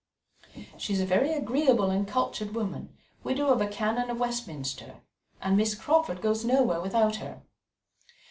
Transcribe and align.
"She 0.79 0.93
is 0.93 0.99
a 0.99 1.05
very 1.05 1.31
agreeable 1.31 1.91
and 1.91 2.07
cultured 2.07 2.55
woman, 2.55 2.97
widow 3.23 3.49
of 3.49 3.61
a 3.61 3.67
Canon 3.67 4.09
of 4.09 4.19
Westminster, 4.19 4.95
and 5.39 5.55
Miss 5.55 5.75
Crawford 5.75 6.23
goes 6.23 6.43
nowhere 6.43 6.81
without 6.81 7.17
her." 7.17 7.43